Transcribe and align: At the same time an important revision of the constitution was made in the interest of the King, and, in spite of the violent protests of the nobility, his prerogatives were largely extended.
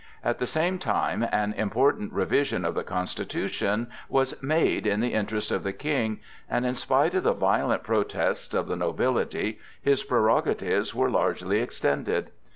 At 0.23 0.39
the 0.39 0.47
same 0.47 0.79
time 0.79 1.21
an 1.31 1.53
important 1.53 2.11
revision 2.11 2.65
of 2.65 2.73
the 2.73 2.83
constitution 2.83 3.87
was 4.09 4.33
made 4.41 4.87
in 4.87 4.99
the 4.99 5.13
interest 5.13 5.51
of 5.51 5.61
the 5.61 5.73
King, 5.73 6.21
and, 6.49 6.65
in 6.65 6.73
spite 6.73 7.13
of 7.13 7.21
the 7.21 7.33
violent 7.33 7.83
protests 7.83 8.55
of 8.55 8.65
the 8.67 8.75
nobility, 8.75 9.59
his 9.79 10.01
prerogatives 10.01 10.95
were 10.95 11.11
largely 11.11 11.59
extended. 11.61 12.31